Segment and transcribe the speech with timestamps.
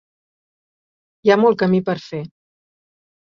[1.27, 2.23] Hi ha molt camí per fer.